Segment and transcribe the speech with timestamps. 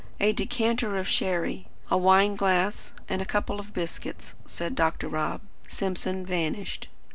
[0.19, 5.07] "A decanter of sherry, a wine glass, and a couple of biscuits," said Dr.
[5.07, 5.41] Rob.
[5.67, 6.87] Simpson vanished.